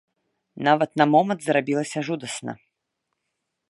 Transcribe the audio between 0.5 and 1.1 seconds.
Нават на